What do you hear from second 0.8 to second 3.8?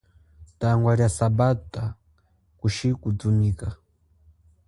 lia sambata kushi kuthumika.